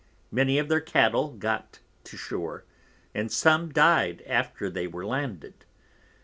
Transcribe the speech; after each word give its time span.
Many 0.31 0.57
of 0.57 0.67
their 0.67 0.81
Cattle 0.81 1.29
got 1.31 1.77
to 2.05 2.17
shore, 2.17 2.65
and 3.13 3.31
some 3.31 3.71
dy'd 3.71 4.23
after 4.23 4.67
they 4.67 4.87
were 4.87 5.05
landed. 5.05 5.53